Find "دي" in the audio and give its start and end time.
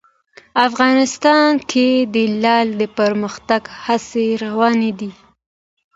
4.99-5.11